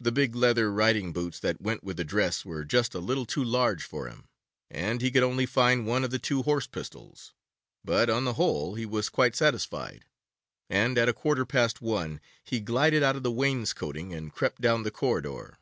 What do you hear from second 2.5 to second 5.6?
just a little too large for him, and he could only